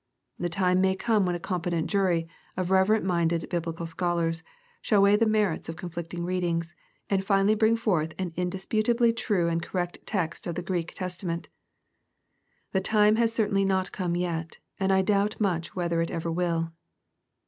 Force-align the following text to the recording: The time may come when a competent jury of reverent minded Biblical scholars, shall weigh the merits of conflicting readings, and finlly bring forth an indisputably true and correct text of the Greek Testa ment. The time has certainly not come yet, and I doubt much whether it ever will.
The 0.39 0.49
time 0.49 0.81
may 0.81 0.95
come 0.95 1.27
when 1.27 1.35
a 1.35 1.39
competent 1.39 1.85
jury 1.85 2.27
of 2.57 2.71
reverent 2.71 3.05
minded 3.05 3.47
Biblical 3.51 3.85
scholars, 3.85 4.41
shall 4.81 5.03
weigh 5.03 5.15
the 5.15 5.27
merits 5.27 5.69
of 5.69 5.75
conflicting 5.75 6.25
readings, 6.25 6.75
and 7.07 7.23
finlly 7.23 7.55
bring 7.55 7.75
forth 7.75 8.15
an 8.17 8.33
indisputably 8.35 9.13
true 9.13 9.47
and 9.47 9.61
correct 9.61 9.99
text 10.07 10.47
of 10.47 10.55
the 10.55 10.63
Greek 10.63 10.95
Testa 10.95 11.27
ment. 11.27 11.49
The 12.71 12.81
time 12.81 13.17
has 13.17 13.31
certainly 13.31 13.63
not 13.63 13.91
come 13.91 14.15
yet, 14.15 14.57
and 14.79 14.91
I 14.91 15.03
doubt 15.03 15.39
much 15.39 15.75
whether 15.75 16.01
it 16.01 16.09
ever 16.09 16.31
will. 16.31 16.73